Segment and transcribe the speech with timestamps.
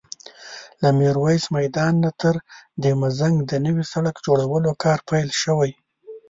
[0.81, 2.35] له ميرويس میدان نه تر
[2.81, 5.71] دهمزنګ د نوي سړک جوړولو کار پیل شوی